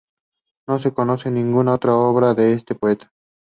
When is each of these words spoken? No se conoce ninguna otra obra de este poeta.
No 0.67 0.79
se 0.79 0.95
conoce 0.95 1.29
ninguna 1.29 1.75
otra 1.75 1.93
obra 1.95 2.33
de 2.33 2.53
este 2.53 2.73
poeta. 2.73 3.13